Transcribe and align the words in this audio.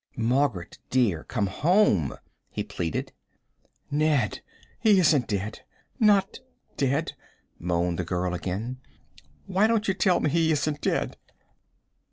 "Margaret, 0.17 0.79
dear, 0.89 1.23
come 1.25 1.45
home," 1.45 2.15
he 2.49 2.63
pleaded. 2.63 3.11
"Ned, 3.91 4.41
he 4.79 4.99
isn't 4.99 5.27
dead 5.27 5.59
not 5.99 6.39
dead," 6.75 7.13
moaned 7.59 7.99
the 7.99 8.03
girl 8.03 8.33
again. 8.33 8.79
"Why 9.45 9.67
don't 9.67 9.87
you 9.87 9.93
tell 9.93 10.19
me 10.19 10.31
he 10.31 10.51
isn't 10.51 10.81
dead?" 10.81 11.17